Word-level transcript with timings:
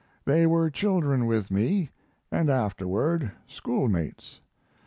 They 0.25 0.47
were 0.47 0.71
children 0.71 1.27
with 1.27 1.51
me, 1.51 1.91
and 2.31 2.49
afterward 2.49 3.33
schoolmates. 3.45 4.41